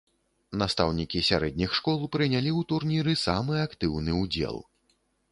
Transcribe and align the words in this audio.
Настаўнікі 0.59 1.19
сярэдніх 1.27 1.75
школ 1.79 1.99
прынялі 2.15 2.51
ў 2.51 2.61
турніры 2.73 3.13
самы 3.25 3.59
актыўны 3.67 4.11
ўдзел. 4.23 4.57